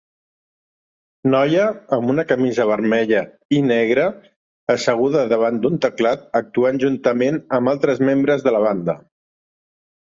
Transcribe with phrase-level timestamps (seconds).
[1.33, 1.65] Noia
[1.97, 3.21] amb una camisa vermella
[3.59, 4.07] i negra
[4.77, 9.01] asseguda davant d'un teclat actuant juntament amb altres membres de la banda.